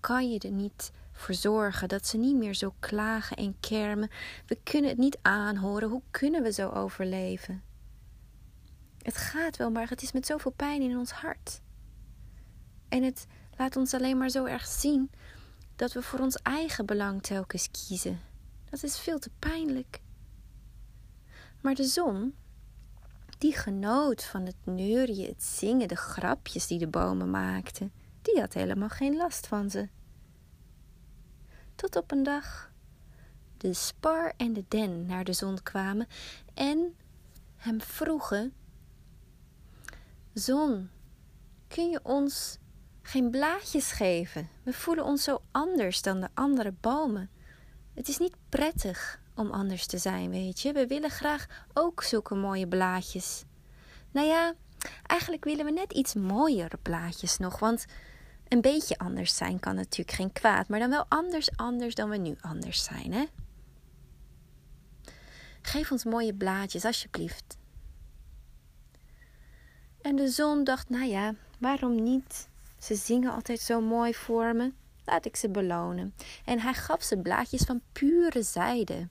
kan 0.00 0.30
je 0.30 0.38
er 0.38 0.50
niet 0.50 0.90
voor 1.12 1.34
zorgen 1.34 1.88
dat 1.88 2.06
ze 2.06 2.16
niet 2.16 2.36
meer 2.36 2.54
zo 2.54 2.74
klagen 2.78 3.36
en 3.36 3.60
kermen? 3.60 4.10
We 4.46 4.58
kunnen 4.62 4.90
het 4.90 4.98
niet 4.98 5.18
aanhoren. 5.22 5.88
Hoe 5.88 6.02
kunnen 6.10 6.42
we 6.42 6.52
zo 6.52 6.70
overleven? 6.70 7.62
Het 9.02 9.16
gaat 9.16 9.56
wel, 9.56 9.70
maar 9.70 9.88
het 9.88 10.02
is 10.02 10.12
met 10.12 10.26
zoveel 10.26 10.52
pijn 10.52 10.82
in 10.82 10.96
ons 10.96 11.10
hart. 11.10 11.60
En 12.88 13.02
het 13.02 13.26
laat 13.56 13.76
ons 13.76 13.94
alleen 13.94 14.18
maar 14.18 14.30
zo 14.30 14.44
erg 14.44 14.66
zien 14.66 15.10
dat 15.76 15.92
we 15.92 16.02
voor 16.02 16.18
ons 16.18 16.36
eigen 16.36 16.86
belang 16.86 17.22
telkens 17.22 17.68
kiezen. 17.70 18.20
Dat 18.70 18.82
is 18.82 18.98
veel 18.98 19.18
te 19.18 19.30
pijnlijk. 19.38 20.00
Maar 21.60 21.74
de 21.74 21.84
zon, 21.84 22.34
die 23.38 23.56
genoot 23.56 24.24
van 24.24 24.46
het 24.46 24.56
neurien, 24.64 25.28
het 25.28 25.42
zingen, 25.42 25.88
de 25.88 25.96
grapjes 25.96 26.66
die 26.66 26.78
de 26.78 26.88
bomen 26.88 27.30
maakten, 27.30 27.92
die 28.22 28.40
had 28.40 28.52
helemaal 28.52 28.88
geen 28.88 29.16
last 29.16 29.46
van 29.46 29.70
ze. 29.70 29.88
Tot 31.74 31.96
op 31.96 32.10
een 32.10 32.22
dag 32.22 32.72
de 33.56 33.72
spar 33.72 34.32
en 34.36 34.52
de 34.52 34.64
den 34.68 35.06
naar 35.06 35.24
de 35.24 35.32
zon 35.32 35.62
kwamen 35.62 36.06
en 36.54 36.96
hem 37.56 37.80
vroegen: 37.80 38.52
Zon, 40.32 40.90
kun 41.68 41.90
je 41.90 42.00
ons 42.02 42.58
geen 43.06 43.30
blaadjes 43.30 43.92
geven? 43.92 44.48
We 44.62 44.72
voelen 44.72 45.04
ons 45.04 45.22
zo 45.22 45.42
anders 45.50 46.02
dan 46.02 46.20
de 46.20 46.28
andere 46.34 46.72
bomen. 46.80 47.30
Het 47.94 48.08
is 48.08 48.18
niet 48.18 48.36
prettig 48.48 49.20
om 49.34 49.50
anders 49.50 49.86
te 49.86 49.98
zijn, 49.98 50.30
weet 50.30 50.60
je. 50.60 50.72
We 50.72 50.86
willen 50.86 51.10
graag 51.10 51.46
ook 51.72 52.02
zulke 52.02 52.34
mooie 52.34 52.68
blaadjes. 52.68 53.44
Nou 54.10 54.26
ja, 54.26 54.54
eigenlijk 55.06 55.44
willen 55.44 55.64
we 55.64 55.70
net 55.70 55.92
iets 55.92 56.14
mooiere 56.14 56.78
blaadjes 56.82 57.38
nog, 57.38 57.58
want 57.58 57.84
een 58.48 58.60
beetje 58.60 58.98
anders 58.98 59.36
zijn 59.36 59.60
kan 59.60 59.74
natuurlijk 59.74 60.16
geen 60.16 60.32
kwaad, 60.32 60.68
maar 60.68 60.78
dan 60.78 60.90
wel 60.90 61.04
anders 61.08 61.56
anders 61.56 61.94
dan 61.94 62.08
we 62.08 62.16
nu 62.16 62.36
anders 62.40 62.84
zijn, 62.84 63.12
hè? 63.12 63.24
Geef 65.62 65.90
ons 65.92 66.04
mooie 66.04 66.34
blaadjes, 66.34 66.84
alsjeblieft. 66.84 67.56
En 70.00 70.16
de 70.16 70.28
zon 70.28 70.64
dacht, 70.64 70.88
nou 70.88 71.04
ja, 71.04 71.34
waarom 71.58 72.02
niet? 72.02 72.48
Ze 72.84 72.94
zingen 72.94 73.32
altijd 73.32 73.60
zo 73.60 73.80
mooi 73.80 74.14
voor 74.14 74.56
me. 74.56 74.72
Laat 75.04 75.24
ik 75.24 75.36
ze 75.36 75.48
belonen. 75.48 76.14
En 76.44 76.60
hij 76.60 76.74
gaf 76.74 77.02
ze 77.02 77.18
blaadjes 77.18 77.62
van 77.62 77.80
pure 77.92 78.42
zijde. 78.42 79.08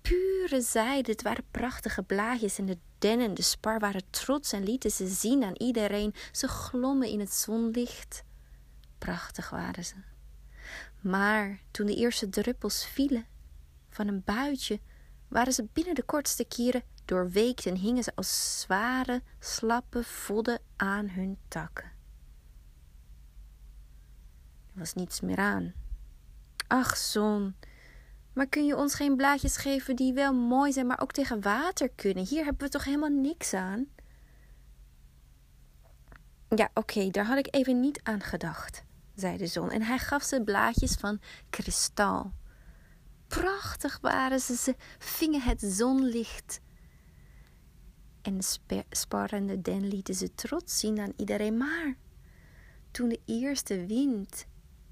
Pure 0.00 0.60
zijde, 0.60 1.10
het 1.10 1.22
waren 1.22 1.44
prachtige 1.50 2.02
blaadjes 2.02 2.58
en 2.58 2.66
de 2.66 2.78
den 2.98 3.20
en 3.20 3.34
de 3.34 3.42
spar 3.42 3.78
waren 3.78 4.10
trots 4.10 4.52
en 4.52 4.62
lieten 4.62 4.90
ze 4.90 5.06
zien 5.06 5.44
aan 5.44 5.56
iedereen. 5.56 6.14
Ze 6.32 6.48
glommen 6.48 7.08
in 7.08 7.20
het 7.20 7.32
zonlicht. 7.32 8.24
Prachtig 8.98 9.50
waren 9.50 9.84
ze. 9.84 9.94
Maar 11.00 11.60
toen 11.70 11.86
de 11.86 11.96
eerste 11.96 12.28
druppels 12.28 12.86
vielen 12.86 13.26
van 13.88 14.08
een 14.08 14.22
buitje, 14.24 14.80
waren 15.28 15.52
ze 15.52 15.68
binnen 15.72 15.94
de 15.94 16.02
kortste 16.02 16.44
kieren 16.44 16.82
doorweekt 17.04 17.66
en 17.66 17.76
hingen 17.76 18.04
ze 18.04 18.12
als 18.14 18.60
zware, 18.60 19.22
slappe 19.38 20.04
vodden 20.04 20.60
aan 20.76 21.08
hun 21.08 21.38
takken. 21.48 21.98
Er 24.72 24.78
was 24.78 24.94
niets 24.94 25.20
meer 25.20 25.38
aan. 25.38 25.72
Ach, 26.66 26.96
zon, 26.96 27.54
maar 28.32 28.46
kun 28.46 28.66
je 28.66 28.76
ons 28.76 28.94
geen 28.94 29.16
blaadjes 29.16 29.56
geven 29.56 29.96
die 29.96 30.12
wel 30.12 30.34
mooi 30.34 30.72
zijn, 30.72 30.86
maar 30.86 31.00
ook 31.00 31.12
tegen 31.12 31.40
water 31.40 31.88
kunnen? 31.88 32.26
Hier 32.26 32.44
hebben 32.44 32.66
we 32.66 32.72
toch 32.72 32.84
helemaal 32.84 33.08
niks 33.08 33.54
aan? 33.54 33.86
Ja, 36.48 36.70
oké, 36.74 37.10
daar 37.10 37.24
had 37.24 37.38
ik 37.38 37.54
even 37.54 37.80
niet 37.80 38.00
aan 38.02 38.20
gedacht, 38.20 38.84
zei 39.14 39.36
de 39.36 39.46
zon. 39.46 39.70
En 39.70 39.82
hij 39.82 39.98
gaf 39.98 40.22
ze 40.22 40.42
blaadjes 40.42 40.92
van 40.92 41.20
kristal. 41.50 42.32
Prachtig 43.26 43.98
waren 44.00 44.40
ze, 44.40 44.54
ze 44.56 44.74
vingen 44.98 45.42
het 45.42 45.60
zonlicht. 45.60 46.60
En 48.22 48.40
de 48.66 48.84
sparrende 48.90 49.60
den 49.60 49.88
lieten 49.88 50.14
ze 50.14 50.34
trots 50.34 50.78
zien 50.78 51.00
aan 51.00 51.12
iedereen. 51.16 51.56
Maar 51.56 51.96
toen 52.90 53.08
de 53.08 53.20
eerste 53.24 53.86
wind 53.86 54.46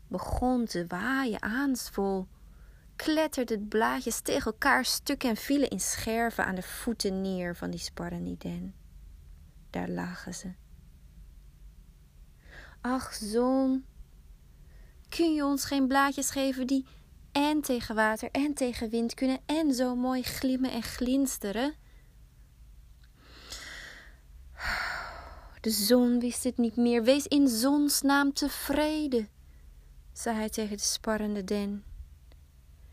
begon 0.08 0.64
te 0.64 0.86
waaien 0.86 1.42
aansvol, 1.42 2.26
kletterden 2.96 3.58
de 3.58 3.66
blaadjes 3.66 4.20
tegen 4.20 4.52
elkaar 4.52 4.84
stuk 4.84 5.24
en 5.24 5.36
vielen 5.36 5.70
in 5.70 5.80
scherven 5.80 6.44
aan 6.44 6.54
de 6.54 6.62
voeten 6.62 7.20
neer 7.20 7.56
van 7.56 7.70
die 7.70 7.80
sparrende 7.80 8.36
den. 8.36 8.74
Daar 9.70 9.88
lagen 9.88 10.34
ze. 10.34 10.52
Ach, 12.80 13.14
zon, 13.14 13.84
kun 15.08 15.34
je 15.34 15.44
ons 15.44 15.64
geen 15.64 15.88
blaadjes 15.88 16.30
geven 16.30 16.66
die 16.66 16.86
en 17.32 17.60
tegen 17.60 17.94
water 17.94 18.28
en 18.30 18.54
tegen 18.54 18.90
wind 18.90 19.14
kunnen 19.14 19.38
en 19.46 19.74
zo 19.74 19.96
mooi 19.96 20.22
glimmen 20.22 20.70
en 20.70 20.82
glinsteren? 20.82 21.74
De 25.60 25.70
zon 25.70 26.20
wist 26.20 26.44
het 26.44 26.56
niet 26.56 26.76
meer. 26.76 27.04
Wees 27.04 27.26
in 27.26 27.48
zonsnaam 27.48 28.32
tevreden, 28.32 29.28
zei 30.18 30.36
hij 30.36 30.48
tegen 30.48 30.76
de 30.76 30.82
sparrende 30.82 31.44
den. 31.44 31.84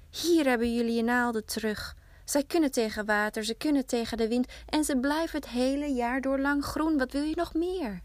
Hier 0.09 0.45
hebben 0.45 0.75
jullie 0.75 0.95
je 0.95 1.03
naalden 1.03 1.45
terug. 1.45 1.95
Zij 2.25 2.43
kunnen 2.43 2.71
tegen 2.71 3.05
water, 3.05 3.43
ze 3.43 3.53
kunnen 3.53 3.85
tegen 3.85 4.17
de 4.17 4.27
wind 4.27 4.51
en 4.65 4.83
ze 4.83 4.97
blijven 4.97 5.39
het 5.39 5.49
hele 5.49 5.87
jaar 5.87 6.21
door 6.21 6.39
lang 6.39 6.63
groen. 6.65 6.97
Wat 6.97 7.11
wil 7.11 7.23
je 7.23 7.35
nog 7.35 7.53
meer? 7.53 8.01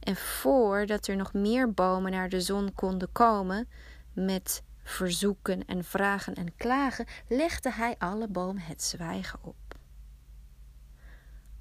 En 0.00 0.16
voordat 0.16 1.06
er 1.06 1.16
nog 1.16 1.32
meer 1.32 1.72
bomen 1.72 2.12
naar 2.12 2.28
de 2.28 2.40
zon 2.40 2.74
konden 2.74 3.12
komen 3.12 3.68
met 4.12 4.62
verzoeken 4.82 5.64
en 5.64 5.84
vragen 5.84 6.34
en 6.34 6.56
klagen, 6.56 7.06
legde 7.28 7.72
hij 7.72 7.94
alle 7.98 8.28
bomen 8.28 8.62
het 8.62 8.82
zwijgen 8.82 9.38
op. 9.42 9.56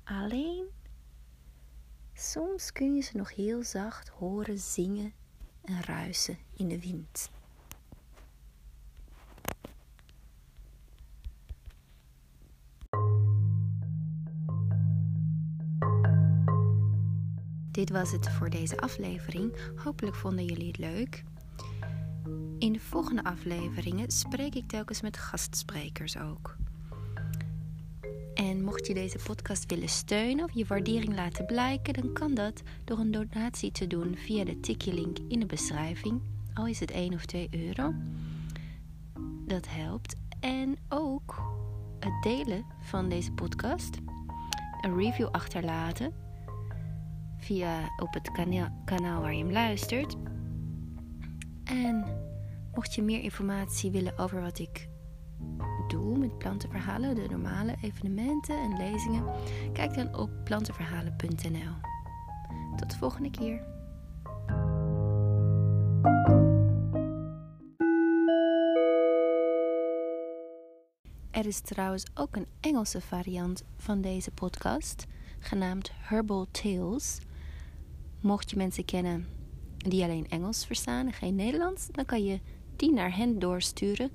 Alleen 0.03 0.65
soms 2.19 2.71
kun 2.71 2.95
je 2.95 3.01
ze 3.01 3.17
nog 3.17 3.35
heel 3.35 3.63
zacht 3.63 4.09
horen 4.09 4.57
zingen 4.59 5.13
en 5.63 5.83
ruisen 5.83 6.37
in 6.55 6.67
de 6.67 6.79
wind. 6.79 7.29
Dit 17.71 17.89
was 17.89 18.11
het 18.11 18.29
voor 18.29 18.49
deze 18.49 18.77
aflevering. 18.77 19.55
Hopelijk 19.83 20.15
vonden 20.15 20.45
jullie 20.45 20.67
het 20.67 20.77
leuk. 20.77 21.23
In 22.59 22.73
de 22.73 22.79
volgende 22.79 23.23
afleveringen 23.23 24.11
spreek 24.11 24.55
ik 24.55 24.67
telkens 24.67 25.01
met 25.01 25.17
gastsprekers 25.17 26.17
ook. 26.17 26.55
En 28.37 28.63
mocht 28.63 28.87
je 28.87 28.93
deze 28.93 29.17
podcast 29.23 29.65
willen 29.65 29.89
steunen 29.89 30.45
of 30.45 30.51
je 30.53 30.65
waardering 30.65 31.15
laten 31.15 31.45
blijken, 31.45 31.93
dan 31.93 32.13
kan 32.13 32.33
dat 32.33 32.61
door 32.83 32.99
een 32.99 33.11
donatie 33.11 33.71
te 33.71 33.87
doen 33.87 34.15
via 34.17 34.43
de 34.43 34.59
Tiki-link 34.59 35.17
in 35.27 35.39
de 35.39 35.45
beschrijving. 35.45 36.21
Al 36.53 36.67
is 36.67 36.79
het 36.79 36.91
1 36.91 37.13
of 37.13 37.25
2 37.25 37.47
euro. 37.51 37.93
Dat 39.45 39.67
helpt. 39.69 40.15
En 40.39 40.77
ook 40.89 41.41
het 41.99 42.23
delen 42.23 42.65
van 42.81 43.09
deze 43.09 43.31
podcast, 43.31 43.97
een 44.81 44.97
review 44.97 45.27
achterlaten 45.27 46.13
via 47.37 47.93
op 47.97 48.13
het 48.13 48.31
kanaal 48.85 49.21
waar 49.21 49.33
je 49.33 49.43
hem 49.43 49.51
luistert. 49.51 50.15
En 51.63 52.05
mocht 52.73 52.93
je 52.93 53.01
meer 53.01 53.21
informatie 53.21 53.91
willen 53.91 54.17
over 54.17 54.41
wat 54.41 54.59
ik 54.59 54.89
doe 55.87 56.17
met 56.17 56.37
plantenverhalen, 56.37 57.15
de 57.15 57.27
normale 57.29 57.75
evenementen 57.81 58.57
en 58.57 58.77
lezingen, 58.77 59.23
kijk 59.73 59.93
dan 59.93 60.15
op 60.15 60.29
plantenverhalen.nl. 60.43 61.73
Tot 62.75 62.89
de 62.89 62.97
volgende 62.97 63.31
keer. 63.31 63.75
Er 71.31 71.45
is 71.45 71.59
trouwens 71.59 72.05
ook 72.13 72.35
een 72.35 72.47
Engelse 72.59 73.01
variant 73.01 73.63
van 73.77 74.01
deze 74.01 74.31
podcast, 74.31 75.05
genaamd 75.39 75.91
Herbal 75.93 76.47
Tales. 76.51 77.19
Mocht 78.21 78.49
je 78.49 78.57
mensen 78.57 78.85
kennen 78.85 79.27
die 79.77 80.03
alleen 80.03 80.29
Engels 80.29 80.65
verstaan 80.65 81.05
en 81.05 81.13
geen 81.13 81.35
Nederlands, 81.35 81.87
dan 81.91 82.05
kan 82.05 82.23
je 82.23 82.39
die 82.75 82.93
naar 82.93 83.15
hen 83.15 83.39
doorsturen. 83.39 84.11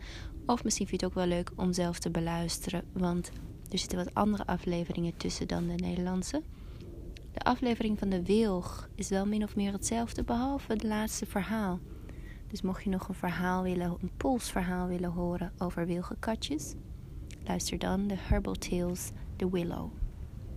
Of 0.47 0.65
misschien 0.65 0.87
vind 0.87 1.01
je 1.01 1.07
het 1.07 1.17
ook 1.17 1.25
wel 1.25 1.37
leuk 1.37 1.51
om 1.57 1.73
zelf 1.73 1.99
te 1.99 2.11
beluisteren, 2.11 2.85
want 2.93 3.33
er 3.71 3.79
zitten 3.79 3.99
wat 3.99 4.15
andere 4.15 4.47
afleveringen 4.47 5.17
tussen 5.17 5.49
dan 5.49 5.67
de 5.67 5.75
Nederlandse. 5.75 6.43
De 7.33 7.41
aflevering 7.41 7.99
van 7.99 8.09
de 8.09 8.23
wilg 8.23 8.89
is 8.95 9.09
wel 9.09 9.27
min 9.27 9.43
of 9.43 9.57
meer 9.57 9.73
hetzelfde, 9.73 10.23
behalve 10.23 10.73
het 10.73 10.83
laatste 10.83 11.27
verhaal. 11.27 11.81
Dus 12.49 12.63
mocht 12.63 12.85
je 12.85 12.91
nog 12.91 13.09
een 13.09 13.15
verhaal 13.15 13.63
willen, 13.63 13.97
een 14.01 14.11
polsverhaal 14.17 14.87
willen 14.87 15.11
horen 15.11 15.53
over 15.59 15.87
wilgenkatjes, 15.87 16.75
luister 17.45 17.79
dan 17.79 18.07
de 18.07 18.17
Herbal 18.19 18.55
Tales 18.55 19.11
The 19.37 19.51
Willow. 19.51 20.02